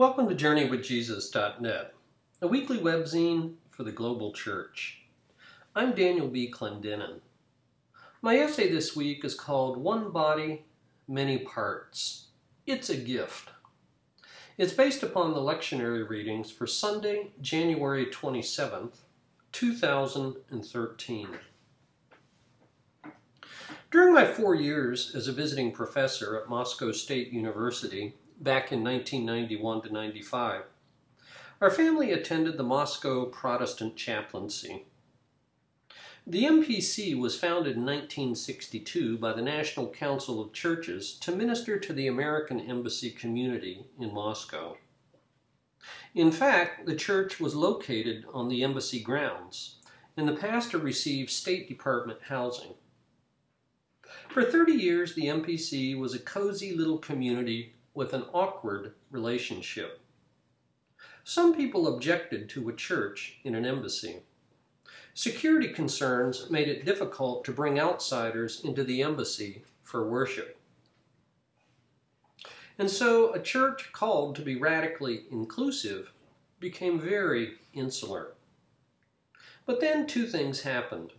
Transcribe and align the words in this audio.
Welcome 0.00 0.30
to 0.30 0.34
JourneyWithJesus.net, 0.34 1.94
a 2.40 2.48
weekly 2.48 2.78
webzine 2.78 3.56
for 3.68 3.82
the 3.82 3.92
global 3.92 4.32
church. 4.32 5.02
I'm 5.76 5.92
Daniel 5.92 6.26
B. 6.26 6.50
Clendenin. 6.50 7.20
My 8.22 8.38
essay 8.38 8.70
this 8.70 8.96
week 8.96 9.26
is 9.26 9.34
called 9.34 9.76
One 9.76 10.10
Body, 10.10 10.64
Many 11.06 11.36
Parts. 11.36 12.28
It's 12.66 12.88
a 12.88 12.96
Gift. 12.96 13.50
It's 14.56 14.72
based 14.72 15.02
upon 15.02 15.34
the 15.34 15.40
lectionary 15.40 16.08
readings 16.08 16.50
for 16.50 16.66
Sunday, 16.66 17.32
January 17.42 18.06
27th, 18.06 19.00
2013. 19.52 21.28
During 23.90 24.14
my 24.14 24.24
four 24.24 24.54
years 24.54 25.14
as 25.14 25.28
a 25.28 25.32
visiting 25.32 25.72
professor 25.72 26.40
at 26.40 26.48
Moscow 26.48 26.90
State 26.92 27.34
University 27.34 28.14
back 28.40 28.72
in 28.72 28.82
1991 28.82 29.82
to 29.82 29.92
95, 29.92 30.62
our 31.60 31.70
family 31.70 32.10
attended 32.10 32.56
the 32.56 32.62
Moscow 32.62 33.26
Protestant 33.26 33.96
Chaplaincy. 33.96 34.86
The 36.26 36.44
MPC 36.44 37.18
was 37.18 37.38
founded 37.38 37.76
in 37.76 37.84
1962 37.84 39.18
by 39.18 39.34
the 39.34 39.42
National 39.42 39.88
Council 39.88 40.40
of 40.40 40.54
Churches 40.54 41.18
to 41.20 41.36
minister 41.36 41.78
to 41.78 41.92
the 41.92 42.06
American 42.06 42.60
Embassy 42.60 43.10
community 43.10 43.84
in 43.98 44.14
Moscow. 44.14 44.78
In 46.14 46.32
fact, 46.32 46.86
the 46.86 46.96
church 46.96 47.40
was 47.40 47.54
located 47.54 48.24
on 48.32 48.48
the 48.48 48.64
embassy 48.64 49.02
grounds, 49.02 49.76
and 50.16 50.26
the 50.26 50.34
pastor 50.34 50.78
received 50.78 51.30
State 51.30 51.68
Department 51.68 52.20
housing. 52.28 52.74
For 54.28 54.44
30 54.44 54.72
years, 54.72 55.14
the 55.14 55.26
MPC 55.26 55.98
was 55.98 56.14
a 56.14 56.18
cozy 56.18 56.74
little 56.74 56.98
community 56.98 57.74
with 57.94 58.12
an 58.12 58.24
awkward 58.32 58.94
relationship. 59.10 60.00
Some 61.24 61.54
people 61.54 61.94
objected 61.94 62.48
to 62.50 62.68
a 62.68 62.74
church 62.74 63.38
in 63.44 63.54
an 63.54 63.64
embassy. 63.64 64.20
Security 65.14 65.68
concerns 65.68 66.50
made 66.50 66.68
it 66.68 66.84
difficult 66.84 67.44
to 67.44 67.52
bring 67.52 67.78
outsiders 67.78 68.60
into 68.64 68.84
the 68.84 69.02
embassy 69.02 69.64
for 69.82 70.08
worship. 70.08 70.56
And 72.78 72.90
so 72.90 73.32
a 73.34 73.40
church 73.40 73.92
called 73.92 74.36
to 74.36 74.42
be 74.42 74.56
radically 74.56 75.24
inclusive 75.30 76.12
became 76.58 76.98
very 76.98 77.54
insular. 77.74 78.32
But 79.66 79.80
then 79.80 80.06
two 80.06 80.26
things 80.26 80.62
happened. 80.62 81.12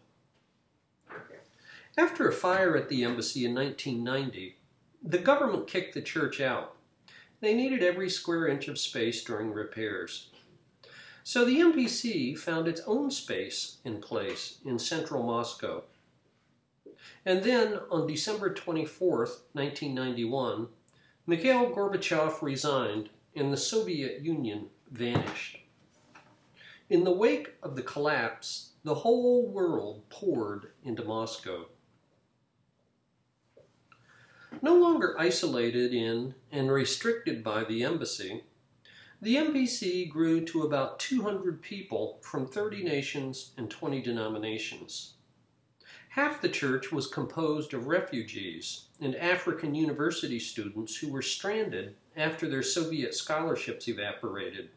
After 1.98 2.28
a 2.28 2.34
fire 2.34 2.76
at 2.78 2.90
the 2.90 3.04
embassy 3.04 3.46
in 3.46 3.54
1990, 3.54 4.58
the 5.04 5.18
government 5.18 5.68
kicked 5.68 5.94
the 5.94 6.02
church 6.02 6.40
out. 6.40 6.76
They 7.40 7.54
needed 7.54 7.82
every 7.82 8.10
square 8.10 8.48
inch 8.48 8.68
of 8.68 8.78
space 8.78 9.24
during 9.24 9.52
repairs. 9.52 10.30
So 11.24 11.46
the 11.46 11.60
MPC 11.60 12.38
found 12.38 12.68
its 12.68 12.82
own 12.86 13.12
space 13.12 13.78
in 13.84 14.00
place 14.02 14.58
in 14.66 14.78
central 14.80 15.24
Moscow. 15.24 15.84
And 17.26 17.44
then 17.44 17.80
on 17.90 18.08
December 18.08 18.54
24th, 18.54 19.42
1991, 19.54 20.68
Mikhail 21.26 21.72
Gorbachev 21.72 22.42
resigned 22.42 23.10
and 23.36 23.52
the 23.52 23.58
Soviet 23.58 24.22
Union 24.22 24.68
vanished. 24.92 25.60
In 26.90 27.04
the 27.04 27.12
wake 27.12 27.56
of 27.64 27.76
the 27.76 27.84
collapse, 27.84 28.72
the 28.84 28.96
whole 28.96 29.48
world 29.48 30.10
poured 30.10 30.72
into 30.84 31.04
Moscow. 31.04 31.68
No 34.62 34.76
longer 34.76 35.16
isolated 35.18 35.94
in 35.94 36.36
and 36.52 36.72
restricted 36.72 37.44
by 37.44 37.64
the 37.64 37.84
embassy, 37.84 38.44
the 39.22 39.36
MPC 39.36 40.10
grew 40.10 40.44
to 40.46 40.64
about 40.64 41.00
200 41.00 41.62
people 41.62 42.20
from 42.22 42.48
30 42.48 42.84
nations 42.84 43.52
and 43.56 43.70
20 43.70 44.02
denominations. 44.02 45.14
Half 46.10 46.42
the 46.42 46.50
church 46.50 46.92
was 46.92 47.08
composed 47.08 47.74
of 47.74 47.88
refugees 47.88 48.88
and 49.00 49.16
African 49.16 49.74
university 49.74 50.40
students 50.40 50.98
who 50.98 51.10
were 51.10 51.22
stranded 51.22 51.96
after 52.18 52.50
their 52.50 52.64
Soviet 52.64 53.16
scholarships 53.16 53.88
evaporated. 53.88 54.70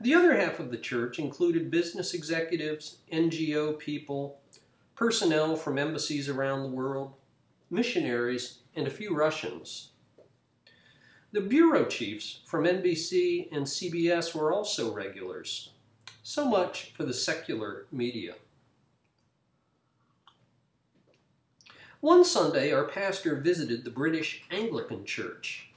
The 0.00 0.14
other 0.14 0.34
half 0.34 0.60
of 0.60 0.70
the 0.70 0.78
church 0.78 1.18
included 1.18 1.70
business 1.70 2.14
executives, 2.14 2.98
NGO 3.12 3.78
people, 3.78 4.40
personnel 4.94 5.56
from 5.56 5.76
embassies 5.76 6.28
around 6.28 6.62
the 6.62 6.68
world, 6.70 7.14
missionaries, 7.70 8.58
and 8.74 8.86
a 8.86 8.90
few 8.90 9.14
Russians. 9.14 9.90
The 11.32 11.40
bureau 11.40 11.84
chiefs 11.84 12.40
from 12.46 12.64
NBC 12.64 13.48
and 13.52 13.66
CBS 13.66 14.34
were 14.34 14.52
also 14.52 14.92
regulars. 14.92 15.70
So 16.22 16.48
much 16.48 16.92
for 16.96 17.04
the 17.04 17.12
secular 17.12 17.86
media. 17.92 18.34
One 22.00 22.24
Sunday, 22.24 22.72
our 22.72 22.84
pastor 22.84 23.34
visited 23.36 23.84
the 23.84 23.90
British 23.90 24.44
Anglican 24.50 25.04
Church. 25.04 25.70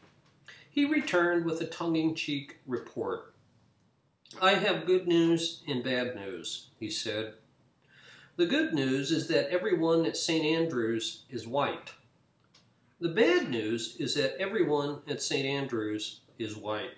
He 0.69 0.85
returned 0.85 1.45
with 1.45 1.59
a 1.61 1.65
tongue 1.65 1.95
in 1.95 2.15
cheek 2.15 2.59
report. 2.67 3.33
I 4.39 4.53
have 4.53 4.85
good 4.85 5.07
news 5.07 5.63
and 5.67 5.83
bad 5.83 6.15
news, 6.15 6.67
he 6.79 6.89
said. 6.89 7.33
The 8.41 8.47
good 8.47 8.73
news 8.73 9.11
is 9.11 9.27
that 9.27 9.51
everyone 9.51 10.03
at 10.07 10.17
St. 10.17 10.43
Andrews 10.43 11.25
is 11.29 11.45
white. 11.45 11.93
The 12.99 13.09
bad 13.09 13.51
news 13.51 13.97
is 13.99 14.15
that 14.15 14.35
everyone 14.39 15.03
at 15.07 15.21
St. 15.21 15.45
Andrews 15.45 16.21
is 16.39 16.57
white. 16.57 16.97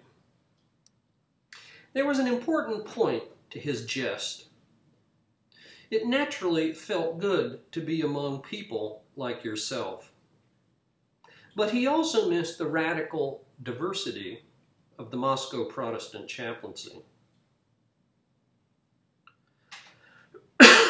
There 1.91 2.05
was 2.05 2.19
an 2.19 2.27
important 2.27 2.85
point 2.85 3.23
to 3.49 3.59
his 3.59 3.85
jest. 3.85 4.45
It 5.91 6.07
naturally 6.07 6.71
felt 6.71 7.19
good 7.19 7.69
to 7.73 7.81
be 7.81 7.99
among 7.99 8.43
people 8.43 9.03
like 9.17 9.43
yourself. 9.43 10.13
But 11.57 11.71
he 11.71 11.87
also 11.87 12.29
missed 12.29 12.57
the 12.57 12.67
radical 12.67 13.43
diversity 13.61 14.45
of 14.97 15.11
the 15.11 15.17
Moscow 15.17 15.65
Protestant 15.65 16.29
chaplaincy. 16.29 17.03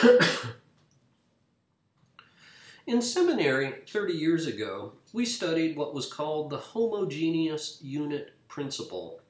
In 2.88 3.02
seminary 3.02 3.76
30 3.88 4.14
years 4.14 4.48
ago, 4.48 4.94
we 5.14 5.26
studied 5.26 5.78
what 5.78 5.94
was 5.94 6.12
called 6.12 6.50
the 6.50 6.58
homogeneous 6.58 7.78
unit 7.82 8.34
principle, 8.48 9.22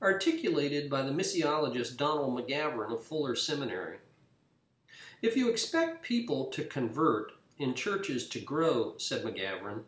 articulated 0.00 0.88
by 0.88 1.02
the 1.02 1.10
missiologist 1.10 1.96
Donald 1.96 2.38
McGavran 2.38 2.92
of 2.92 3.02
Fuller 3.02 3.34
Seminary. 3.34 3.96
If 5.22 5.36
you 5.36 5.48
expect 5.48 6.04
people 6.04 6.44
to 6.46 6.64
convert 6.64 7.32
and 7.58 7.74
churches 7.74 8.28
to 8.28 8.38
grow, 8.38 8.94
said 8.98 9.24
McGavran, 9.24 9.82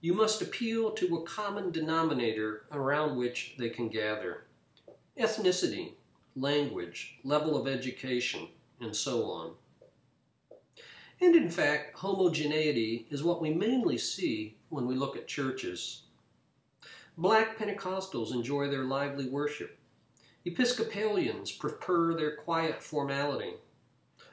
you 0.00 0.14
must 0.14 0.42
appeal 0.42 0.92
to 0.92 1.16
a 1.16 1.24
common 1.24 1.72
denominator 1.72 2.66
around 2.70 3.16
which 3.16 3.56
they 3.58 3.70
can 3.70 3.88
gather 3.88 4.44
ethnicity, 5.18 5.94
language, 6.36 7.18
level 7.24 7.56
of 7.56 7.66
education, 7.66 8.46
and 8.80 8.94
so 8.94 9.24
on. 9.24 9.54
And 11.20 11.36
in 11.36 11.48
fact, 11.48 11.96
homogeneity 11.96 13.06
is 13.10 13.22
what 13.22 13.40
we 13.40 13.50
mainly 13.50 13.98
see 13.98 14.56
when 14.68 14.86
we 14.86 14.94
look 14.94 15.16
at 15.16 15.28
churches. 15.28 16.02
Black 17.16 17.56
Pentecostals 17.56 18.32
enjoy 18.32 18.68
their 18.68 18.84
lively 18.84 19.26
worship. 19.26 19.78
Episcopalians 20.44 21.52
prefer 21.52 22.14
their 22.14 22.36
quiet 22.36 22.82
formality. 22.82 23.54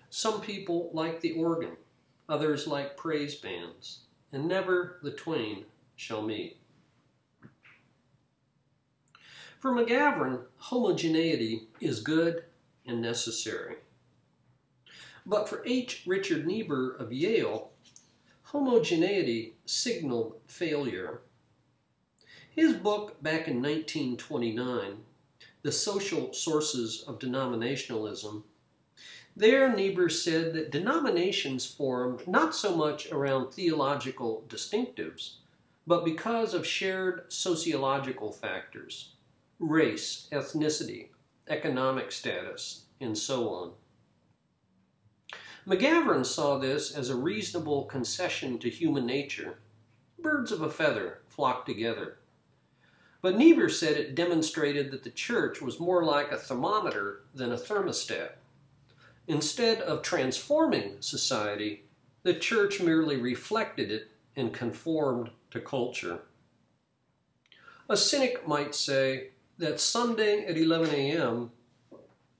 Some 0.09 0.41
people 0.41 0.89
like 0.93 1.21
the 1.21 1.33
organ, 1.33 1.77
others 2.27 2.67
like 2.67 2.97
praise 2.97 3.35
bands, 3.35 3.99
and 4.33 4.47
never 4.47 4.99
the 5.03 5.11
twain 5.11 5.65
shall 5.95 6.21
meet. 6.21 6.57
For 9.59 9.71
McGavran, 9.71 10.45
homogeneity 10.57 11.67
is 11.79 12.01
good 12.01 12.45
and 12.87 12.99
necessary. 12.99 13.75
But 15.25 15.47
for 15.47 15.63
H. 15.65 16.03
Richard 16.05 16.47
Niebuhr 16.47 16.91
of 16.91 17.13
Yale, 17.13 17.71
homogeneity 18.43 19.55
signaled 19.65 20.39
failure. 20.47 21.21
His 22.49 22.73
book 22.73 23.21
back 23.21 23.47
in 23.47 23.61
1929, 23.61 24.97
The 25.61 25.71
Social 25.71 26.33
Sources 26.33 27.03
of 27.07 27.19
Denominationalism, 27.19 28.43
there 29.35 29.73
Niebuhr 29.73 30.09
said 30.09 30.53
that 30.53 30.71
denominations 30.71 31.65
formed 31.65 32.27
not 32.27 32.53
so 32.53 32.75
much 32.75 33.09
around 33.11 33.51
theological 33.51 34.43
distinctives, 34.49 35.35
but 35.87 36.03
because 36.03 36.53
of 36.53 36.67
shared 36.67 37.31
sociological 37.31 38.31
factors 38.31 39.13
race, 39.59 40.27
ethnicity, 40.31 41.09
economic 41.47 42.11
status, 42.11 42.85
and 42.99 43.17
so 43.17 43.49
on. 43.49 43.71
McGavran 45.67 46.25
saw 46.25 46.57
this 46.57 46.91
as 46.91 47.09
a 47.09 47.15
reasonable 47.15 47.85
concession 47.85 48.57
to 48.59 48.69
human 48.69 49.05
nature. 49.05 49.59
Birds 50.19 50.51
of 50.51 50.61
a 50.61 50.69
feather 50.69 51.19
flock 51.27 51.65
together. 51.67 52.17
But 53.21 53.37
Niebuhr 53.37 53.69
said 53.69 53.97
it 53.97 54.15
demonstrated 54.15 54.89
that 54.89 55.03
the 55.03 55.11
church 55.11 55.61
was 55.61 55.79
more 55.79 56.03
like 56.03 56.31
a 56.31 56.37
thermometer 56.37 57.21
than 57.35 57.51
a 57.51 57.57
thermostat. 57.57 58.37
Instead 59.27 59.81
of 59.81 60.01
transforming 60.01 60.95
society, 60.99 61.83
the 62.23 62.33
church 62.33 62.81
merely 62.81 63.17
reflected 63.17 63.91
it 63.91 64.09
and 64.35 64.51
conformed 64.51 65.29
to 65.51 65.59
culture. 65.59 66.21
A 67.87 67.95
cynic 67.95 68.47
might 68.47 68.73
say 68.73 69.29
that 69.59 69.79
Sunday 69.79 70.43
at 70.45 70.57
11 70.57 70.89
a.m. 70.89 71.51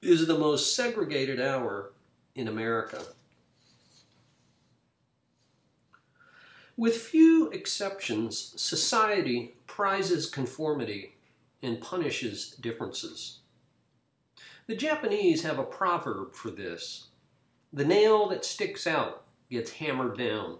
is 0.02 0.26
the 0.26 0.40
most 0.40 0.76
segregated 0.76 1.40
hour 1.40 1.92
in 2.36 2.48
America. 2.48 3.04
With 6.78 6.98
few 6.98 7.50
exceptions, 7.52 8.54
society 8.56 9.54
prizes 9.68 10.30
conformity 10.30 11.16
and 11.62 11.82
punishes 11.82 12.56
differences. 12.60 13.40
The 14.68 14.76
Japanese 14.76 15.44
have 15.44 15.60
a 15.60 15.64
proverb 15.64 16.34
for 16.34 16.50
this 16.50 17.08
the 17.74 17.86
nail 17.86 18.28
that 18.28 18.44
sticks 18.44 18.86
out 18.86 19.24
gets 19.50 19.72
hammered 19.72 20.18
down. 20.18 20.58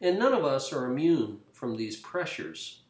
And 0.00 0.18
none 0.18 0.32
of 0.32 0.44
us 0.44 0.72
are 0.72 0.84
immune 0.84 1.40
from 1.52 1.76
these 1.76 1.96
pressures, 1.96 2.82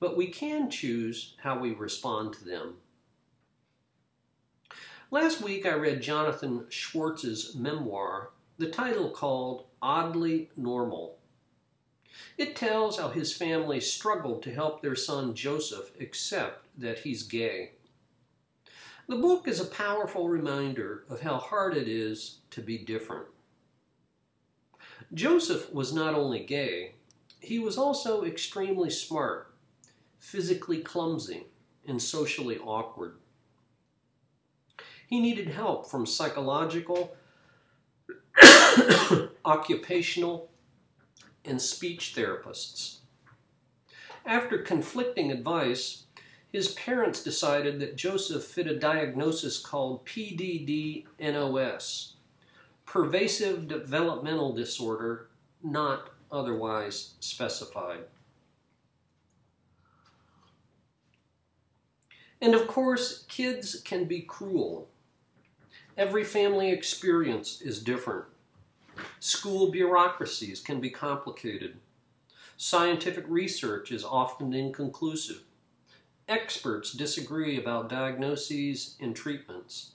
but 0.00 0.16
we 0.16 0.28
can 0.28 0.70
choose 0.70 1.34
how 1.42 1.58
we 1.58 1.72
respond 1.72 2.34
to 2.34 2.44
them. 2.44 2.76
Last 5.12 5.40
week 5.40 5.64
I 5.64 5.74
read 5.74 6.02
Jonathan 6.02 6.66
Schwartz's 6.68 7.54
memoir, 7.54 8.30
the 8.58 8.68
title 8.68 9.10
called 9.10 9.66
Oddly 9.80 10.50
Normal. 10.56 11.18
It 12.36 12.56
tells 12.56 12.98
how 12.98 13.10
his 13.10 13.32
family 13.32 13.78
struggled 13.78 14.42
to 14.42 14.52
help 14.52 14.82
their 14.82 14.96
son 14.96 15.32
Joseph 15.34 15.92
accept 16.00 16.66
that 16.76 17.00
he's 17.00 17.22
gay. 17.22 17.72
The 19.06 19.14
book 19.14 19.46
is 19.46 19.60
a 19.60 19.66
powerful 19.66 20.28
reminder 20.28 21.04
of 21.08 21.20
how 21.20 21.36
hard 21.36 21.76
it 21.76 21.86
is 21.86 22.38
to 22.50 22.60
be 22.60 22.76
different. 22.76 23.26
Joseph 25.14 25.72
was 25.72 25.92
not 25.92 26.14
only 26.14 26.40
gay, 26.40 26.96
he 27.38 27.60
was 27.60 27.78
also 27.78 28.24
extremely 28.24 28.90
smart, 28.90 29.54
physically 30.18 30.80
clumsy, 30.80 31.46
and 31.86 32.02
socially 32.02 32.58
awkward. 32.58 33.18
He 35.08 35.20
needed 35.20 35.48
help 35.48 35.88
from 35.88 36.06
psychological, 36.06 37.14
occupational, 39.44 40.50
and 41.44 41.62
speech 41.62 42.14
therapists. 42.16 42.96
After 44.24 44.58
conflicting 44.58 45.30
advice, 45.30 46.06
his 46.50 46.72
parents 46.72 47.22
decided 47.22 47.78
that 47.80 47.96
Joseph 47.96 48.42
fit 48.42 48.66
a 48.66 48.78
diagnosis 48.78 49.60
called 49.60 50.04
PDD-NOS, 50.04 52.14
pervasive 52.84 53.68
developmental 53.68 54.52
disorder 54.52 55.28
not 55.62 56.10
otherwise 56.32 57.14
specified. 57.20 58.00
And 62.40 62.54
of 62.54 62.66
course, 62.66 63.24
kids 63.28 63.80
can 63.80 64.04
be 64.04 64.20
cruel. 64.20 64.88
Every 65.96 66.24
family 66.24 66.70
experience 66.70 67.62
is 67.62 67.82
different. 67.82 68.26
School 69.18 69.70
bureaucracies 69.70 70.60
can 70.60 70.78
be 70.78 70.90
complicated. 70.90 71.78
Scientific 72.58 73.24
research 73.28 73.90
is 73.90 74.04
often 74.04 74.52
inconclusive. 74.52 75.44
Experts 76.28 76.92
disagree 76.92 77.58
about 77.58 77.88
diagnoses 77.88 78.96
and 79.00 79.16
treatments. 79.16 79.92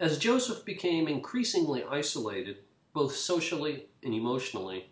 As 0.00 0.18
Joseph 0.18 0.64
became 0.64 1.08
increasingly 1.08 1.84
isolated, 1.84 2.56
both 2.94 3.14
socially 3.14 3.86
and 4.02 4.14
emotionally, 4.14 4.86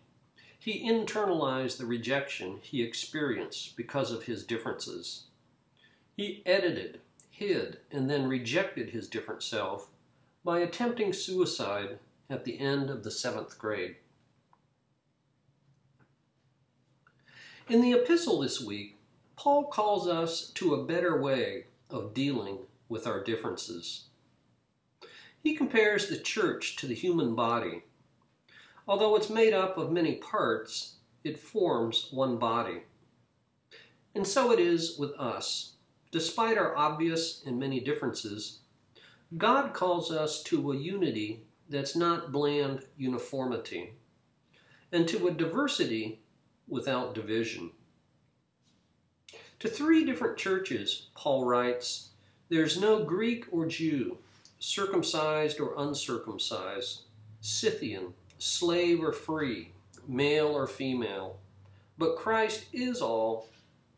he 0.59 0.87
internalized 0.87 1.79
the 1.79 1.87
rejection 1.87 2.59
he 2.61 2.83
experienced 2.83 3.75
because 3.77 4.13
of 4.13 4.25
his 4.25 4.45
differences. 4.45 5.25
He 6.15 6.43
edited, 6.45 7.01
hid, 7.43 7.79
and 7.91 8.09
then 8.09 8.29
rejected 8.29 8.91
his 8.91 9.09
different 9.09 9.43
self 9.43 9.89
by 10.45 10.61
attempting 10.61 11.13
suicide 11.13 11.99
at 12.31 12.45
the 12.45 12.59
end 12.59 12.89
of 12.91 13.03
the 13.03 13.11
seventh 13.11 13.59
grade. 13.59 13.97
In 17.69 17.81
the 17.81 17.93
epistle 17.93 18.41
this 18.41 18.61
week, 18.61 18.99
Paul 19.37 19.65
calls 19.65 20.07
us 20.07 20.51
to 20.55 20.75
a 20.75 20.85
better 20.85 21.21
way 21.21 21.67
of 21.91 22.15
dealing 22.15 22.59
with 22.89 23.07
our 23.07 23.23
differences. 23.23 24.07
He 25.43 25.57
compares 25.57 26.09
the 26.09 26.19
church 26.19 26.77
to 26.77 26.87
the 26.87 26.95
human 26.95 27.35
body. 27.35 27.83
Although 28.87 29.17
it's 29.17 29.31
made 29.31 29.53
up 29.53 29.77
of 29.79 29.91
many 29.91 30.17
parts, 30.17 30.97
it 31.25 31.39
forms 31.39 32.09
one 32.11 32.37
body. 32.37 32.83
And 34.15 34.27
so 34.27 34.53
it 34.53 34.61
is 34.61 34.99
with 34.99 35.13
us. 35.13 35.73
Despite 36.13 36.59
our 36.59 36.77
obvious 36.77 37.43
and 37.47 37.59
many 37.59 37.81
differences, 37.81 38.59
God 39.39 39.73
calls 39.73 40.13
us 40.13 40.43
to 40.45 40.71
a 40.71 40.77
unity 40.77 41.47
that's 41.71 41.97
not 41.97 42.31
bland 42.31 42.85
uniformity, 42.99 43.95
and 44.93 45.09
to 45.09 45.27
a 45.27 45.31
diversity 45.31 46.21
without 46.69 47.15
division. 47.15 47.71
To 49.61 49.69
three 49.69 50.05
different 50.05 50.37
churches, 50.37 51.09
Paul 51.15 51.47
writes, 51.47 52.11
There's 52.51 52.79
no 52.79 53.05
Greek 53.05 53.47
or 53.51 53.65
Jew, 53.65 54.19
circumcised 54.59 55.61
or 55.61 55.73
uncircumcised, 55.79 57.05
Scythian, 57.41 58.13
slave 58.39 59.03
or 59.03 59.13
free, 59.13 59.73
male 60.07 60.49
or 60.49 60.67
female, 60.67 61.39
but 61.97 62.17
Christ 62.17 62.67
is 62.71 63.01
all 63.01 63.49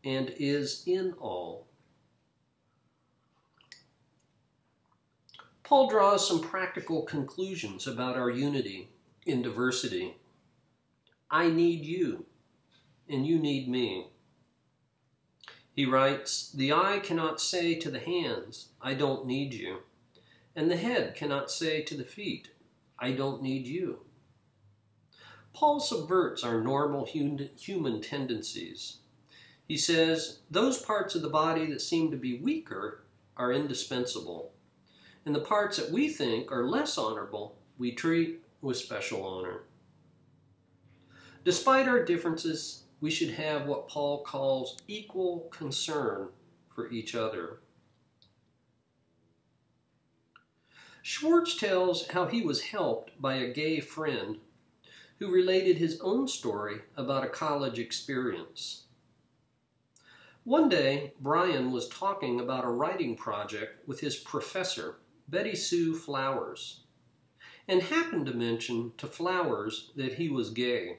and 0.05 0.33
is 0.39 0.85
in 0.87 1.15
all. 1.19 1.67
Paul 5.65 5.89
draws 5.89 6.29
some 6.29 6.41
practical 6.41 7.03
conclusions 7.03 7.87
about 7.87 8.17
our 8.17 8.31
unity 8.31 8.91
in 9.27 9.43
diversity. 9.43 10.17
I 11.31 11.49
need 11.49 11.85
you, 11.85 12.27
and 13.09 13.27
you 13.27 13.39
need 13.39 13.69
me. 13.69 14.09
He 15.75 15.85
writes, 15.85 16.53
The 16.53 16.73
eye 16.73 17.01
cannot 17.03 17.41
say 17.41 17.75
to 17.77 17.91
the 17.91 17.99
hands, 17.99 18.69
I 18.81 18.95
don't 18.95 19.27
need 19.27 19.53
you 19.53 19.81
and 20.57 20.71
the 20.71 20.77
head 20.77 21.15
cannot 21.15 21.51
say 21.51 21.83
to 21.83 21.97
the 21.97 22.05
feet, 22.05 22.49
I 22.99 23.13
don't 23.13 23.43
need 23.43 23.67
you. 23.67 24.01
Paul 25.53 25.81
subverts 25.81 26.45
our 26.45 26.61
normal 26.61 27.07
human 27.07 28.01
tendencies. 28.01 28.99
He 29.67 29.77
says, 29.77 30.41
those 30.51 30.79
parts 30.79 31.15
of 31.15 31.23
the 31.23 31.29
body 31.29 31.67
that 31.67 31.81
seem 31.81 32.11
to 32.11 32.17
be 32.17 32.39
weaker 32.39 33.05
are 33.37 33.53
indispensable, 33.53 34.53
and 35.27 35.35
the 35.35 35.41
parts 35.41 35.77
that 35.77 35.91
we 35.91 36.09
think 36.09 36.53
are 36.53 36.65
less 36.65 36.99
honorable 36.99 37.57
we 37.79 37.93
treat 37.93 38.43
with 38.61 38.77
special 38.77 39.25
honor. 39.25 39.63
Despite 41.45 41.89
our 41.89 42.05
differences, 42.05 42.85
we 43.01 43.11
should 43.11 43.31
have 43.31 43.67
what 43.67 43.89
Paul 43.89 44.23
calls 44.23 44.79
equal 44.89 45.49
concern 45.51 46.29
for 46.75 46.91
each 46.91 47.15
other. 47.15 47.59
Schwartz 51.03 51.57
tells 51.57 52.09
how 52.09 52.27
he 52.27 52.41
was 52.41 52.63
helped 52.63 53.21
by 53.21 53.35
a 53.35 53.53
gay 53.53 53.81
friend 53.81 54.39
who 55.19 55.31
related 55.31 55.77
his 55.77 56.01
own 56.01 56.27
story 56.27 56.81
about 56.97 57.25
a 57.25 57.29
college 57.29 57.79
experience. 57.79 58.85
One 60.45 60.69
day, 60.71 61.13
Brian 61.21 61.73
was 61.73 61.89
talking 61.89 62.41
about 62.41 62.65
a 62.65 62.69
writing 62.69 63.17
project 63.17 63.87
with 63.87 64.01
his 64.01 64.17
professor, 64.17 64.97
Betty 65.27 65.57
Sue 65.57 65.95
Flowers, 65.95 66.81
and 67.67 67.83
happened 67.83 68.27
to 68.27 68.35
mention 68.35 68.93
to 68.99 69.07
Flowers 69.07 69.91
that 69.97 70.15
he 70.15 70.29
was 70.29 70.51
gay. 70.51 70.99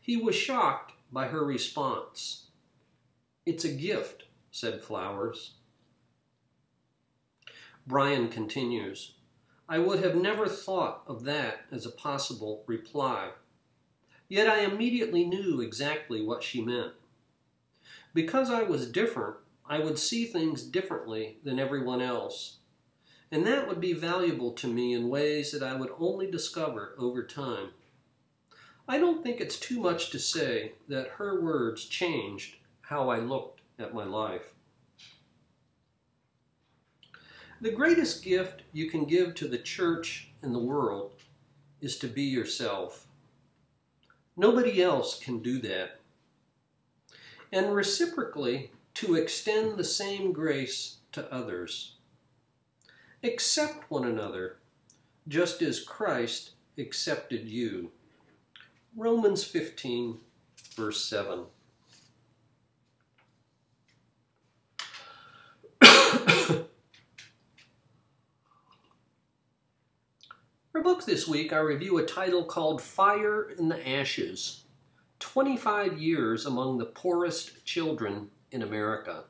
He 0.00 0.16
was 0.16 0.34
shocked 0.34 0.92
by 1.10 1.28
her 1.28 1.44
response. 1.44 2.48
It's 3.46 3.64
a 3.64 3.72
gift, 3.72 4.24
said 4.50 4.82
Flowers. 4.84 5.54
Brian 7.86 8.28
continues, 8.28 9.14
I 9.66 9.78
would 9.78 10.02
have 10.02 10.14
never 10.14 10.46
thought 10.46 11.02
of 11.06 11.24
that 11.24 11.60
as 11.72 11.86
a 11.86 11.90
possible 11.90 12.64
reply. 12.66 13.30
Yet 14.28 14.46
I 14.46 14.60
immediately 14.60 15.24
knew 15.24 15.62
exactly 15.62 16.22
what 16.22 16.42
she 16.42 16.62
meant. 16.62 16.92
Because 18.12 18.50
I 18.50 18.62
was 18.62 18.90
different, 18.90 19.36
I 19.66 19.78
would 19.78 19.98
see 19.98 20.26
things 20.26 20.62
differently 20.62 21.38
than 21.44 21.58
everyone 21.58 22.02
else. 22.02 22.57
And 23.30 23.46
that 23.46 23.68
would 23.68 23.80
be 23.80 23.92
valuable 23.92 24.52
to 24.52 24.66
me 24.66 24.94
in 24.94 25.08
ways 25.08 25.52
that 25.52 25.62
I 25.62 25.74
would 25.74 25.90
only 25.98 26.30
discover 26.30 26.94
over 26.98 27.22
time. 27.22 27.70
I 28.88 28.98
don't 28.98 29.22
think 29.22 29.40
it's 29.40 29.60
too 29.60 29.80
much 29.80 30.10
to 30.10 30.18
say 30.18 30.72
that 30.88 31.08
her 31.18 31.40
words 31.42 31.84
changed 31.84 32.56
how 32.80 33.10
I 33.10 33.18
looked 33.18 33.60
at 33.78 33.92
my 33.92 34.04
life. 34.04 34.54
The 37.60 37.70
greatest 37.70 38.24
gift 38.24 38.62
you 38.72 38.88
can 38.88 39.04
give 39.04 39.34
to 39.34 39.48
the 39.48 39.58
church 39.58 40.30
and 40.40 40.54
the 40.54 40.60
world 40.60 41.12
is 41.80 41.98
to 41.98 42.06
be 42.06 42.22
yourself. 42.22 43.06
Nobody 44.36 44.82
else 44.82 45.18
can 45.18 45.40
do 45.40 45.60
that. 45.62 46.00
And 47.52 47.74
reciprocally, 47.74 48.70
to 48.94 49.16
extend 49.16 49.76
the 49.76 49.84
same 49.84 50.32
grace 50.32 50.96
to 51.12 51.32
others. 51.32 51.97
Accept 53.24 53.90
one 53.90 54.04
another, 54.04 54.58
just 55.26 55.60
as 55.60 55.80
Christ 55.80 56.52
accepted 56.78 57.48
you. 57.48 57.90
Romans 58.96 59.42
15, 59.42 60.18
verse 60.76 61.04
7. 61.04 61.46
For 70.70 70.82
book 70.82 71.04
this 71.04 71.26
week, 71.26 71.52
I 71.52 71.58
review 71.58 71.98
a 71.98 72.06
title 72.06 72.44
called 72.44 72.80
Fire 72.80 73.50
in 73.50 73.68
the 73.68 73.88
Ashes 73.88 74.62
25 75.18 75.98
Years 75.98 76.46
Among 76.46 76.78
the 76.78 76.86
Poorest 76.86 77.64
Children 77.64 78.30
in 78.52 78.62
America. 78.62 79.24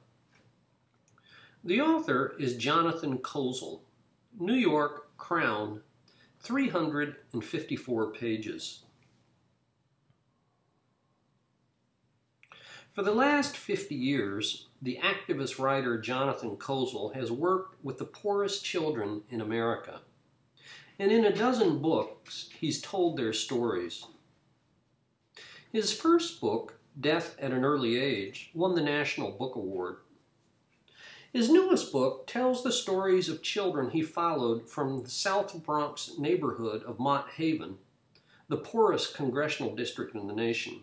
The 1.64 1.80
author 1.80 2.34
is 2.38 2.56
Jonathan 2.56 3.18
Kozol, 3.18 3.80
New 4.38 4.54
York 4.54 5.16
Crown, 5.16 5.82
354 6.40 8.12
pages. 8.12 8.82
For 12.94 13.02
the 13.02 13.12
last 13.12 13.56
50 13.56 13.94
years, 13.94 14.66
the 14.82 14.98
activist 15.02 15.58
writer 15.58 16.00
Jonathan 16.00 16.56
Kozol 16.56 17.14
has 17.14 17.30
worked 17.30 17.84
with 17.84 17.98
the 17.98 18.04
poorest 18.04 18.64
children 18.64 19.22
in 19.30 19.40
America 19.40 20.00
and 20.98 21.12
in 21.12 21.24
a 21.24 21.34
dozen 21.34 21.80
books, 21.80 22.48
he's 22.58 22.82
told 22.82 23.16
their 23.16 23.32
stories. 23.32 24.04
His 25.72 25.92
first 25.92 26.40
book, 26.40 26.78
Death 26.98 27.36
at 27.38 27.52
an 27.52 27.64
Early 27.64 27.98
Age, 27.98 28.50
won 28.52 28.74
the 28.74 28.82
National 28.82 29.30
Book 29.30 29.54
Award. 29.54 29.98
His 31.32 31.50
newest 31.50 31.92
book 31.92 32.26
tells 32.26 32.62
the 32.62 32.72
stories 32.72 33.28
of 33.28 33.42
children 33.42 33.90
he 33.90 34.00
followed 34.00 34.68
from 34.68 35.02
the 35.02 35.10
South 35.10 35.62
Bronx 35.62 36.12
neighborhood 36.18 36.82
of 36.84 36.98
Mott 36.98 37.28
Haven, 37.36 37.76
the 38.48 38.56
poorest 38.56 39.14
congressional 39.14 39.74
district 39.74 40.14
in 40.14 40.26
the 40.26 40.34
nation, 40.34 40.80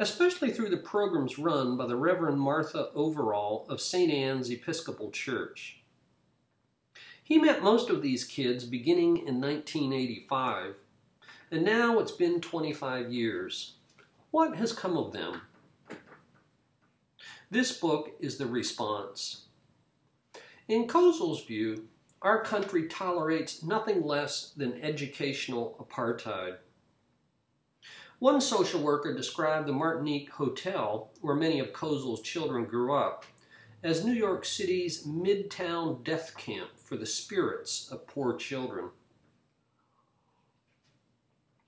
especially 0.00 0.50
through 0.50 0.70
the 0.70 0.76
programs 0.76 1.38
run 1.38 1.76
by 1.76 1.86
the 1.86 1.94
Reverend 1.94 2.40
Martha 2.40 2.90
Overall 2.92 3.66
of 3.68 3.80
St. 3.80 4.10
Anne's 4.10 4.50
Episcopal 4.50 5.12
Church. 5.12 5.80
He 7.22 7.38
met 7.38 7.62
most 7.62 7.88
of 7.88 8.02
these 8.02 8.24
kids 8.24 8.64
beginning 8.64 9.16
in 9.16 9.40
1985, 9.40 10.74
and 11.52 11.64
now 11.64 12.00
it's 12.00 12.12
been 12.12 12.40
25 12.40 13.12
years. 13.12 13.74
What 14.32 14.56
has 14.56 14.72
come 14.72 14.96
of 14.96 15.12
them? 15.12 15.42
This 17.50 17.72
book 17.72 18.10
is 18.18 18.38
the 18.38 18.46
response. 18.46 19.44
In 20.66 20.88
Kozol's 20.88 21.44
view, 21.44 21.86
our 22.20 22.42
country 22.42 22.88
tolerates 22.88 23.62
nothing 23.62 24.02
less 24.02 24.50
than 24.56 24.82
educational 24.82 25.76
apartheid. 25.78 26.56
One 28.18 28.40
social 28.40 28.82
worker 28.82 29.14
described 29.14 29.68
the 29.68 29.72
Martinique 29.72 30.30
Hotel, 30.30 31.10
where 31.20 31.36
many 31.36 31.60
of 31.60 31.72
Kozol's 31.72 32.22
children 32.22 32.64
grew 32.64 32.92
up, 32.92 33.24
as 33.82 34.04
New 34.04 34.14
York 34.14 34.44
City's 34.44 35.06
midtown 35.06 36.02
death 36.02 36.36
camp 36.36 36.70
for 36.76 36.96
the 36.96 37.06
spirits 37.06 37.88
of 37.92 38.08
poor 38.08 38.34
children. 38.34 38.90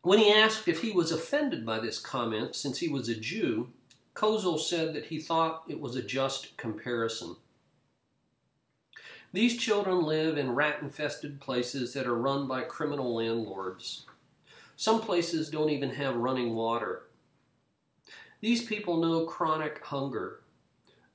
When 0.02 0.18
he 0.18 0.32
asked 0.32 0.66
if 0.66 0.82
he 0.82 0.90
was 0.90 1.12
offended 1.12 1.64
by 1.64 1.78
this 1.78 2.00
comment 2.00 2.56
since 2.56 2.78
he 2.78 2.88
was 2.88 3.08
a 3.08 3.14
Jew, 3.14 3.68
Kozol 4.18 4.58
said 4.58 4.94
that 4.94 5.06
he 5.06 5.20
thought 5.20 5.62
it 5.68 5.78
was 5.78 5.94
a 5.94 6.02
just 6.02 6.56
comparison. 6.56 7.36
These 9.32 9.58
children 9.58 10.02
live 10.02 10.36
in 10.36 10.56
rat 10.56 10.82
infested 10.82 11.40
places 11.40 11.94
that 11.94 12.04
are 12.04 12.18
run 12.18 12.48
by 12.48 12.62
criminal 12.62 13.14
landlords. 13.14 14.06
Some 14.74 15.00
places 15.00 15.50
don't 15.50 15.70
even 15.70 15.90
have 15.90 16.16
running 16.16 16.56
water. 16.56 17.04
These 18.40 18.64
people 18.64 18.96
know 18.96 19.24
chronic 19.24 19.84
hunger 19.84 20.40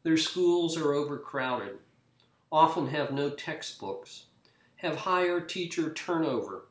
their 0.03 0.15
schools 0.15 0.77
are 0.77 0.93
overcrowded, 0.93 1.79
often 2.53 2.87
have 2.87 3.11
no 3.11 3.31
textbooks, 3.31 4.27
have 4.77 4.95
higher 4.95 5.41
teacher 5.41 5.93
turnover, 5.93 6.67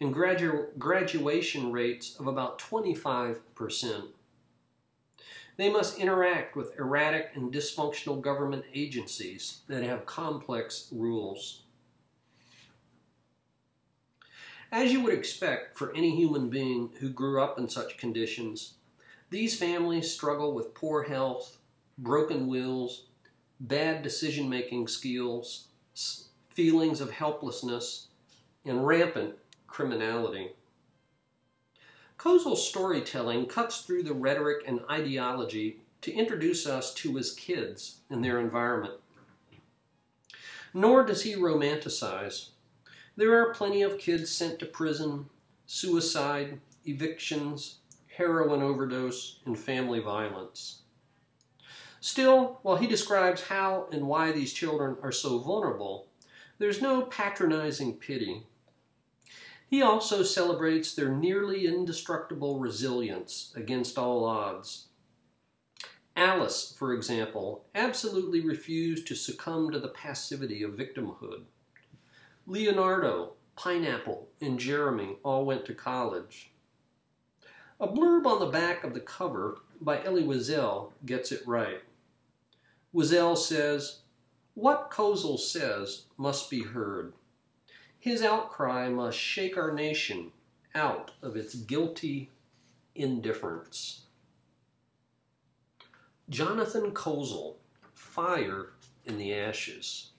and 0.00 0.14
gradu- 0.14 0.78
graduation 0.78 1.72
rates 1.72 2.16
of 2.18 2.26
about 2.26 2.58
25%. 2.58 4.12
They 5.58 5.68
must 5.68 5.98
interact 5.98 6.54
with 6.54 6.78
erratic 6.78 7.32
and 7.34 7.52
dysfunctional 7.52 8.22
government 8.22 8.64
agencies 8.72 9.62
that 9.66 9.82
have 9.82 10.06
complex 10.06 10.88
rules. 10.92 11.64
As 14.70 14.92
you 14.92 15.00
would 15.00 15.12
expect 15.12 15.76
for 15.76 15.92
any 15.96 16.14
human 16.14 16.48
being 16.48 16.90
who 17.00 17.10
grew 17.10 17.42
up 17.42 17.58
in 17.58 17.68
such 17.68 17.98
conditions, 17.98 18.74
these 19.30 19.58
families 19.58 20.14
struggle 20.14 20.54
with 20.54 20.74
poor 20.74 21.02
health, 21.02 21.58
broken 21.98 22.46
wills, 22.46 23.06
bad 23.58 24.02
decision 24.04 24.48
making 24.48 24.86
skills, 24.86 25.68
feelings 26.50 27.00
of 27.00 27.10
helplessness, 27.10 28.06
and 28.64 28.86
rampant 28.86 29.34
criminality. 29.66 30.52
Kozol's 32.18 32.68
storytelling 32.68 33.46
cuts 33.46 33.82
through 33.82 34.02
the 34.02 34.12
rhetoric 34.12 34.64
and 34.66 34.80
ideology 34.90 35.80
to 36.00 36.12
introduce 36.12 36.66
us 36.66 36.92
to 36.94 37.14
his 37.14 37.32
kids 37.32 38.00
and 38.10 38.24
their 38.24 38.40
environment. 38.40 38.94
Nor 40.74 41.04
does 41.04 41.22
he 41.22 41.34
romanticize. 41.34 42.48
There 43.16 43.40
are 43.40 43.54
plenty 43.54 43.82
of 43.82 43.98
kids 43.98 44.30
sent 44.30 44.58
to 44.58 44.66
prison, 44.66 45.26
suicide, 45.66 46.60
evictions, 46.84 47.78
heroin 48.16 48.62
overdose, 48.62 49.38
and 49.46 49.58
family 49.58 50.00
violence. 50.00 50.82
Still, 52.00 52.58
while 52.62 52.76
he 52.76 52.86
describes 52.86 53.42
how 53.42 53.88
and 53.92 54.06
why 54.06 54.32
these 54.32 54.52
children 54.52 54.96
are 55.02 55.12
so 55.12 55.38
vulnerable, 55.38 56.08
there's 56.58 56.82
no 56.82 57.02
patronizing 57.02 57.94
pity. 57.94 58.44
He 59.68 59.82
also 59.82 60.22
celebrates 60.22 60.94
their 60.94 61.10
nearly 61.10 61.66
indestructible 61.66 62.58
resilience 62.58 63.52
against 63.54 63.98
all 63.98 64.24
odds. 64.24 64.86
Alice, 66.16 66.74
for 66.76 66.94
example, 66.94 67.66
absolutely 67.74 68.40
refused 68.40 69.06
to 69.06 69.14
succumb 69.14 69.70
to 69.70 69.78
the 69.78 69.88
passivity 69.88 70.62
of 70.62 70.72
victimhood. 70.72 71.42
Leonardo, 72.46 73.34
Pineapple, 73.56 74.28
and 74.40 74.58
Jeremy 74.58 75.18
all 75.22 75.44
went 75.44 75.66
to 75.66 75.74
college. 75.74 76.50
A 77.78 77.86
blurb 77.86 78.26
on 78.26 78.40
the 78.40 78.46
back 78.46 78.82
of 78.82 78.94
the 78.94 79.00
cover 79.00 79.58
by 79.80 80.02
Elie 80.02 80.24
Wiesel 80.24 80.92
gets 81.04 81.30
it 81.30 81.46
right. 81.46 81.82
Wiesel 82.94 83.36
says, 83.36 84.00
What 84.54 84.90
Kozol 84.90 85.38
says 85.38 86.06
must 86.16 86.50
be 86.50 86.62
heard. 86.62 87.12
His 87.98 88.22
outcry 88.22 88.88
must 88.88 89.18
shake 89.18 89.56
our 89.56 89.72
nation 89.72 90.32
out 90.74 91.12
of 91.22 91.36
its 91.36 91.54
guilty 91.54 92.30
indifference. 92.94 94.02
Jonathan 96.28 96.92
Kozol, 96.92 97.56
Fire 97.94 98.72
in 99.04 99.18
the 99.18 99.34
Ashes. 99.34 100.10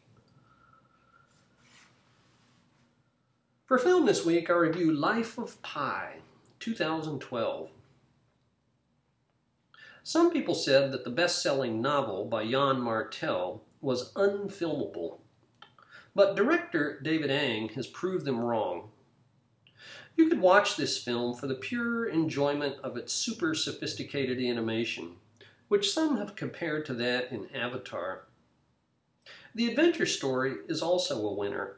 For 3.66 3.78
film 3.78 4.08
this 4.08 4.26
week, 4.26 4.50
I 4.50 4.54
review 4.54 4.92
Life 4.92 5.38
of 5.38 5.62
Pi, 5.62 6.16
2012. 6.60 7.70
Some 10.02 10.32
people 10.32 10.56
said 10.56 10.92
that 10.92 11.04
the 11.04 11.12
best 11.12 11.42
selling 11.44 11.80
novel 11.80 12.26
by 12.26 12.42
Yann 12.42 12.82
Martel 12.82 13.62
was 13.80 14.12
unfilmable, 14.14 15.20
but 16.16 16.36
director 16.36 17.00
David 17.02 17.30
Ang 17.30 17.70
has 17.70 17.88
proved 17.88 18.26
them 18.26 18.40
wrong. 18.40 18.90
You 20.16 20.28
could 20.28 20.42
watch 20.42 20.76
this 20.76 21.02
film 21.02 21.36
for 21.36 21.48
the 21.48 21.56
pure 21.56 22.06
enjoyment 22.06 22.76
of 22.84 22.98
its 22.98 23.14
super 23.14 23.56
sophisticated 23.56 24.40
animation, 24.40 25.16
which 25.70 25.92
some 25.92 26.18
have 26.18 26.36
compared 26.36 26.86
to 26.88 26.94
that 26.96 27.32
in 27.32 27.48
Avatar. 27.56 28.28
The 29.56 29.68
adventure 29.68 30.06
story 30.06 30.56
is 30.68 30.82
also 30.82 31.26
a 31.26 31.34
winner. 31.34 31.78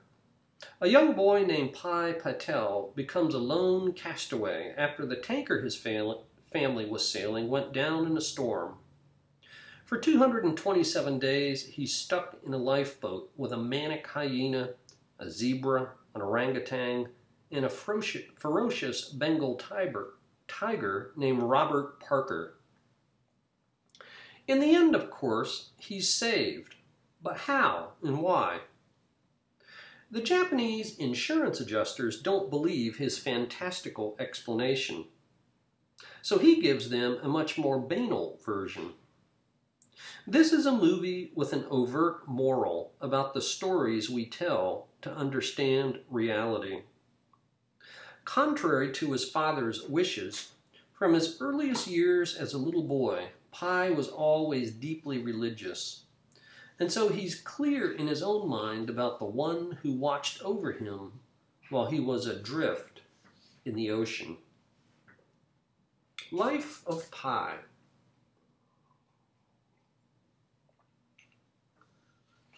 A 0.79 0.87
young 0.87 1.13
boy 1.13 1.43
named 1.43 1.73
Pi 1.73 2.13
Patel 2.13 2.91
becomes 2.95 3.33
a 3.33 3.39
lone 3.39 3.93
castaway 3.93 4.73
after 4.77 5.05
the 5.05 5.15
tanker 5.15 5.61
his 5.61 5.75
family 5.75 6.85
was 6.85 7.07
sailing 7.07 7.47
went 7.47 7.73
down 7.73 8.05
in 8.05 8.17
a 8.17 8.21
storm. 8.21 8.77
For 9.91 9.97
227 9.97 11.19
days, 11.19 11.65
he's 11.65 11.93
stuck 11.93 12.37
in 12.45 12.53
a 12.53 12.57
lifeboat 12.57 13.29
with 13.35 13.51
a 13.51 13.57
manic 13.57 14.07
hyena, 14.07 14.69
a 15.19 15.29
zebra, 15.29 15.89
an 16.15 16.21
orangutan, 16.21 17.09
and 17.51 17.65
a 17.65 17.69
ferocious 17.69 19.09
Bengal 19.09 19.55
tiger, 19.55 20.13
tiger 20.47 21.11
named 21.17 21.43
Robert 21.43 21.99
Parker. 21.99 22.55
In 24.47 24.61
the 24.61 24.73
end, 24.73 24.95
of 24.95 25.11
course, 25.11 25.71
he's 25.75 26.07
saved. 26.07 26.75
But 27.21 27.39
how 27.39 27.89
and 28.01 28.21
why? 28.21 28.59
The 30.09 30.21
Japanese 30.21 30.97
insurance 30.99 31.59
adjusters 31.59 32.21
don't 32.21 32.49
believe 32.49 32.95
his 32.95 33.19
fantastical 33.19 34.15
explanation. 34.19 35.07
So 36.21 36.37
he 36.37 36.61
gives 36.61 36.89
them 36.89 37.17
a 37.21 37.27
much 37.27 37.57
more 37.57 37.77
banal 37.77 38.39
version. 38.45 38.93
This 40.27 40.53
is 40.53 40.65
a 40.65 40.71
movie 40.71 41.31
with 41.35 41.53
an 41.53 41.65
overt 41.69 42.27
moral 42.27 42.93
about 43.01 43.33
the 43.33 43.41
stories 43.41 44.09
we 44.09 44.25
tell 44.25 44.87
to 45.01 45.11
understand 45.11 45.99
reality. 46.09 46.81
Contrary 48.23 48.91
to 48.93 49.11
his 49.11 49.29
father's 49.29 49.83
wishes, 49.83 50.51
from 50.93 51.13
his 51.13 51.37
earliest 51.41 51.87
years 51.87 52.35
as 52.35 52.53
a 52.53 52.59
little 52.59 52.83
boy, 52.83 53.29
Pi 53.51 53.89
was 53.89 54.07
always 54.07 54.71
deeply 54.71 55.17
religious. 55.17 56.03
And 56.79 56.91
so 56.91 57.09
he's 57.09 57.41
clear 57.41 57.91
in 57.91 58.07
his 58.07 58.21
own 58.21 58.47
mind 58.47 58.89
about 58.89 59.19
the 59.19 59.25
one 59.25 59.79
who 59.81 59.91
watched 59.91 60.41
over 60.43 60.71
him 60.71 61.19
while 61.69 61.87
he 61.87 61.99
was 61.99 62.27
adrift 62.27 63.01
in 63.65 63.75
the 63.75 63.91
ocean. 63.91 64.37
Life 66.31 66.83
of 66.87 67.09
Pi. 67.11 67.55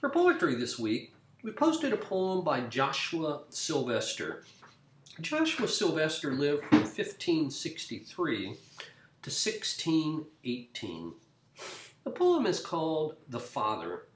For 0.03 0.09
poetry 0.09 0.55
this 0.55 0.77
week, 0.77 1.13
we 1.43 1.51
posted 1.51 1.93
a 1.93 1.95
poem 1.95 2.43
by 2.43 2.59
Joshua 2.59 3.43
Sylvester. 3.47 4.43
Joshua 5.21 5.65
Sylvester 5.65 6.33
lived 6.33 6.65
from 6.65 6.79
1563 6.79 8.43
to 8.47 9.29
1618. 9.29 11.13
The 12.03 12.09
poem 12.09 12.45
is 12.45 12.59
called 12.59 13.15
The 13.29 13.39
Father. 13.39 14.07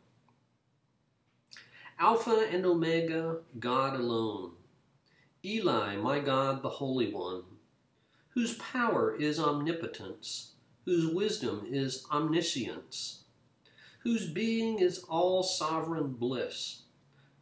Alpha 1.97 2.49
and 2.51 2.65
Omega, 2.65 3.37
God 3.57 3.97
alone. 3.97 4.51
Eli, 5.45 5.95
my 5.95 6.19
God, 6.19 6.63
the 6.63 6.69
Holy 6.69 7.13
One, 7.13 7.43
whose 8.31 8.57
power 8.57 9.15
is 9.15 9.39
omnipotence, 9.39 10.51
whose 10.83 11.07
wisdom 11.07 11.65
is 11.71 12.05
omniscience, 12.11 13.23
whose 14.07 14.29
being 14.29 14.79
is 14.79 15.03
all 15.09 15.43
sovereign 15.43 16.13
bliss, 16.13 16.83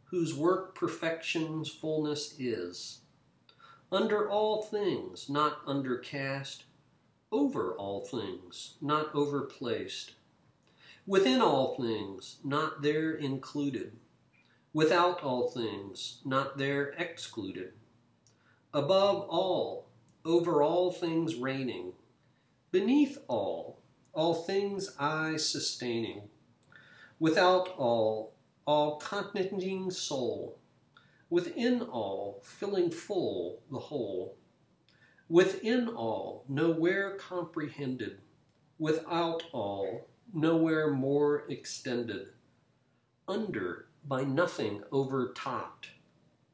whose 0.06 0.34
work 0.34 0.74
perfection's 0.74 1.68
fullness 1.68 2.34
is. 2.40 3.02
Under 3.92 4.28
all 4.28 4.64
things, 4.64 5.30
not 5.30 5.64
undercast, 5.66 6.64
over 7.30 7.72
all 7.74 8.04
things, 8.04 8.78
not 8.80 9.14
overplaced, 9.14 10.14
within 11.06 11.40
all 11.40 11.76
things, 11.76 12.38
not 12.42 12.82
there 12.82 13.14
included. 13.14 13.92
Without 14.72 15.22
all 15.22 15.48
things, 15.48 16.20
not 16.24 16.58
there 16.58 16.96
excluded, 16.98 17.74
above 18.74 19.24
all, 19.28 19.86
over 20.24 20.64
all 20.64 20.90
things 20.90 21.36
reigning, 21.36 21.92
beneath 22.72 23.18
all, 23.28 23.78
all 24.12 24.34
things 24.34 24.96
I 24.98 25.36
sustaining, 25.36 26.22
without 27.18 27.68
all, 27.76 28.34
all 28.66 28.98
continenting 28.98 29.90
soul, 29.90 30.58
within 31.30 31.82
all, 31.82 32.42
filling 32.44 32.90
full 32.90 33.62
the 33.70 33.78
whole, 33.78 34.36
within 35.28 35.88
all, 35.88 36.44
nowhere 36.48 37.16
comprehended, 37.16 38.20
without 38.78 39.42
all, 39.52 40.08
nowhere 40.32 40.90
more 40.92 41.44
extended, 41.48 42.28
under 43.26 43.86
by 44.04 44.22
nothing 44.22 44.82
overtopped, 44.92 45.88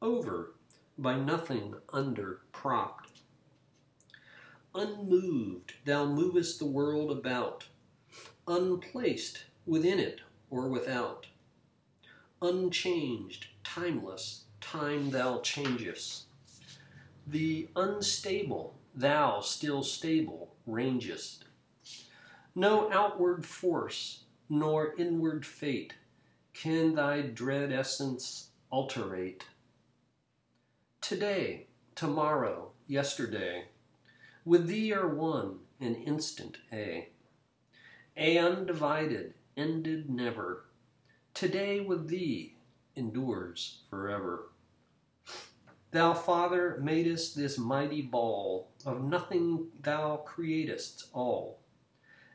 over 0.01 0.55
by 0.97 1.15
nothing 1.15 1.75
under 1.91 2.41
propped. 2.51 3.09
Unmoved, 4.73 5.73
thou 5.85 6.05
movest 6.05 6.57
the 6.57 6.65
world 6.65 7.11
about, 7.11 7.67
unplaced 8.47 9.45
within 9.65 9.99
it 9.99 10.21
or 10.53 10.67
without. 10.67 11.25
Unchanged, 12.39 13.47
timeless, 13.63 14.43
time 14.61 15.09
thou 15.09 15.39
changest. 15.39 16.25
The 17.25 17.69
unstable, 17.75 18.75
thou 18.93 19.41
still 19.41 19.81
stable, 19.81 20.53
rangest. 20.67 21.45
No 22.53 22.91
outward 22.91 23.47
force, 23.47 24.25
nor 24.47 24.93
inward 24.99 25.43
fate 25.43 25.95
can 26.53 26.93
thy 26.93 27.21
dread 27.21 27.71
essence 27.71 28.49
alterate? 28.69 29.45
Today, 31.01 31.65
tomorrow, 31.95 32.73
yesterday, 32.87 33.69
with 34.45 34.67
thee 34.67 34.93
are 34.93 35.07
one, 35.07 35.61
an 35.79 35.95
instant, 35.95 36.57
A. 36.71 37.09
A 38.15 38.37
undivided, 38.37 39.33
ended 39.57 40.09
never. 40.09 40.65
Today 41.33 41.79
with 41.79 42.07
thee 42.07 42.55
endures 42.95 43.81
forever. 43.89 44.49
Thou, 45.91 46.13
Father, 46.13 46.79
madest 46.81 47.35
this 47.35 47.57
mighty 47.57 48.01
ball, 48.01 48.71
of 48.85 49.03
nothing 49.03 49.67
thou 49.81 50.17
createst 50.17 51.07
all, 51.13 51.59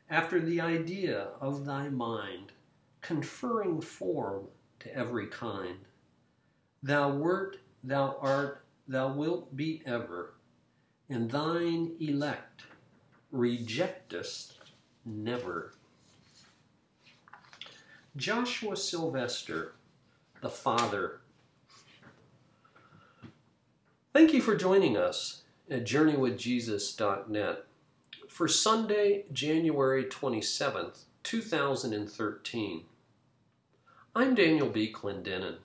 after 0.09 0.39
the 0.39 0.61
idea 0.61 1.27
of 1.41 1.65
thy 1.65 1.89
mind 1.89 2.53
conferring 3.01 3.81
form 3.81 4.47
to 4.79 4.95
every 4.95 5.27
kind. 5.27 5.79
Thou 6.81 7.11
wert, 7.15 7.57
thou 7.83 8.17
art, 8.21 8.63
thou 8.87 9.13
wilt 9.13 9.55
be 9.55 9.81
ever, 9.85 10.35
and 11.09 11.29
thine 11.29 11.95
elect 11.99 12.63
rejectest 13.31 14.57
never. 15.05 15.73
Joshua 18.15 18.75
Sylvester, 18.75 19.75
the 20.41 20.49
Father. 20.49 21.21
Thank 24.13 24.33
you 24.33 24.41
for 24.41 24.55
joining 24.55 24.97
us 24.97 25.43
at 25.69 25.85
JourneyWithJesus.net 25.85 27.65
for 28.27 28.47
Sunday, 28.47 29.25
January 29.31 30.05
27th, 30.05 31.03
2013. 31.23 32.83
I'm 34.15 34.33
Daniel 34.33 34.69
B. 34.69 34.91
Clendenin. 34.91 35.57